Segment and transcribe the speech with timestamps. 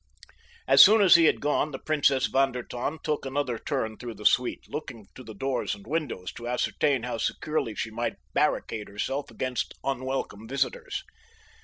[0.67, 4.15] As soon as he had gone the Princess von der Tann took another turn through
[4.15, 8.87] the suite, looking to the doors and windows to ascertain how securely she might barricade
[8.89, 11.03] herself against unwelcome visitors.